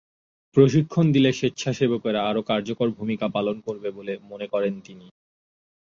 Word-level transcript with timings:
প্রশিক্ষণ 0.55 1.05
দিলে 1.15 1.29
স্বেচ্ছাসেবকেরা 1.33 2.19
আরও 2.29 2.41
কার্যকর 2.49 2.87
ভূমিকা 2.97 3.27
পালন 3.35 3.57
করবে 3.67 3.89
বলে 3.97 4.13
মনে 4.31 4.47
করেন 4.53 4.73
তিনি। 4.85 5.07